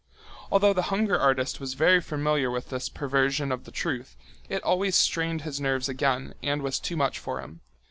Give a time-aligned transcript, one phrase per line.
[0.51, 4.15] Although the hunger artist was very familiar with this perversion of the truth,
[4.49, 7.61] it always strained his nerves again and was too much for him.